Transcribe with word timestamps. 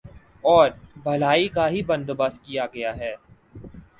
اور 0.43 0.69
بھلائی 1.03 1.43
ہی 1.43 1.47
کا 1.49 1.67
بندو 1.87 2.13
بست 2.17 2.43
کیا 2.45 2.65
گیا 2.73 2.95
ہے 2.97 3.13